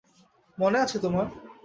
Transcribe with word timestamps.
মনে 0.57 0.77
আছে 0.79 0.97
তোমার? 0.99 1.25